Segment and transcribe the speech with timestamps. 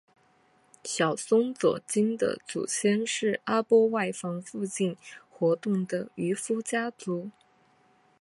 [0.83, 4.97] 小松左京的祖先是阿波外房附近
[5.29, 7.29] 活动的渔夫家族。